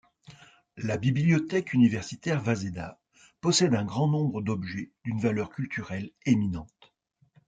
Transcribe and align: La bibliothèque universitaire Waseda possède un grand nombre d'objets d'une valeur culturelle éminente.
La 0.77 0.97
bibliothèque 0.97 1.73
universitaire 1.73 2.41
Waseda 2.47 2.99
possède 3.39 3.75
un 3.75 3.85
grand 3.85 4.07
nombre 4.07 4.41
d'objets 4.41 4.89
d'une 5.03 5.19
valeur 5.19 5.51
culturelle 5.51 6.09
éminente. 6.25 6.91